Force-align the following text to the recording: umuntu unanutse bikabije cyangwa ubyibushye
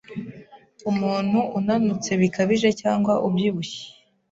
umuntu 0.91 1.39
unanutse 1.59 2.11
bikabije 2.21 2.69
cyangwa 2.81 3.13
ubyibushye 3.27 3.83